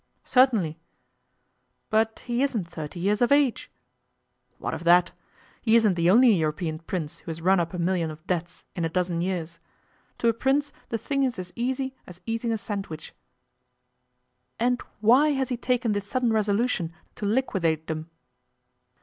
'Certainly.' 0.23 0.79
'But 1.91 2.23
he 2.25 2.41
isn't 2.41 2.67
thirty 2.67 2.99
years 2.99 3.21
of 3.21 3.31
age?' 3.31 3.69
'What 4.57 4.73
of 4.73 4.83
that? 4.83 5.11
He 5.61 5.75
isn't 5.75 5.93
the 5.93 6.09
only 6.09 6.33
European 6.33 6.79
Prince 6.79 7.19
who 7.19 7.29
has 7.29 7.39
run 7.39 7.59
up 7.59 7.71
a 7.71 7.77
million 7.77 8.09
of 8.09 8.25
debts 8.25 8.65
in 8.75 8.83
a 8.83 8.89
dozen 8.89 9.21
years. 9.21 9.59
To 10.17 10.27
a 10.27 10.33
Prince 10.33 10.73
the 10.89 10.97
thing 10.97 11.21
is 11.21 11.37
as 11.37 11.53
easy 11.55 11.93
as 12.07 12.19
eating 12.25 12.51
a 12.51 12.57
sandwich.' 12.57 13.13
'And 14.59 14.81
why 15.01 15.33
has 15.33 15.49
he 15.49 15.55
taken 15.57 15.91
this 15.91 16.07
sudden 16.07 16.33
resolution 16.33 16.91
to 17.13 17.27
liquidate 17.27 17.85
them? 17.85 18.09